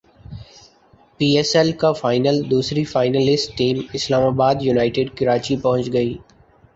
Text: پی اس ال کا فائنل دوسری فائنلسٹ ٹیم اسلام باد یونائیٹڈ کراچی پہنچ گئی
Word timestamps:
پی 1.19 1.27
اس 1.39 1.55
ال 1.55 1.71
کا 1.81 1.91
فائنل 1.93 2.37
دوسری 2.51 2.83
فائنلسٹ 2.85 3.57
ٹیم 3.57 3.81
اسلام 3.93 4.35
باد 4.35 4.55
یونائیٹڈ 4.61 5.15
کراچی 5.17 5.55
پہنچ 5.57 5.93
گئی 5.93 6.13